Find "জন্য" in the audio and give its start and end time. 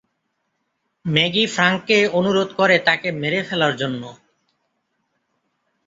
3.77-4.03